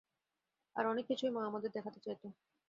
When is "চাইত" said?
1.99-2.23